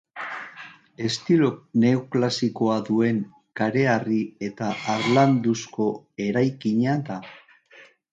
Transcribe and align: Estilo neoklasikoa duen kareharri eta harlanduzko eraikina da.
Estilo 1.07 1.49
neoklasikoa 1.83 2.77
duen 2.87 3.19
kareharri 3.61 4.17
eta 4.47 4.69
harlanduzko 4.95 5.87
eraikina 6.29 6.97
da. 7.11 7.19